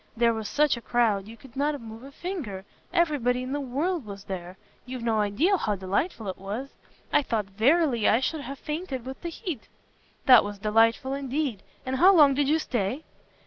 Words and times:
There 0.17 0.33
was 0.33 0.49
such 0.49 0.77
a 0.77 0.81
crowd, 0.81 1.27
you 1.27 1.37
could 1.37 1.55
not 1.55 1.79
move 1.79 2.01
a 2.01 2.11
finger. 2.11 2.65
Every 2.91 3.19
body 3.19 3.43
in 3.43 3.51
the 3.51 3.59
world 3.61 4.03
was 4.03 4.23
there. 4.23 4.57
You've 4.83 5.03
no 5.03 5.19
idea 5.19 5.55
how 5.57 5.75
delightful 5.75 6.27
it 6.27 6.39
was. 6.39 6.69
I 7.13 7.21
thought 7.21 7.45
verily 7.45 8.09
I 8.09 8.19
should 8.19 8.41
have 8.41 8.57
fainted 8.57 9.05
with 9.05 9.21
the 9.21 9.29
heat." 9.29 9.67
"That 10.25 10.43
was 10.43 10.57
delightful 10.57 11.13
indeed! 11.13 11.61
And 11.85 11.97
how 11.97 12.15
long 12.15 12.33
did 12.33 12.47
you 12.49 12.57
stay?" 12.57 13.03